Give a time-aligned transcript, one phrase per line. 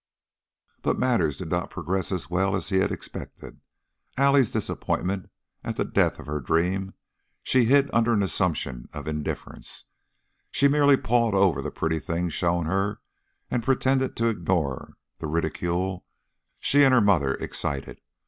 [0.81, 3.59] But matters did not progress as well as he had expected.
[4.17, 5.29] Allie's disappointment
[5.63, 6.95] at the death of her dream
[7.43, 9.83] she hid under an assumption of indifference;
[10.49, 12.99] she merely pawed over the pretty things shown her
[13.51, 16.03] and pretended to ignore the ridicule
[16.59, 18.01] she and her mother excited.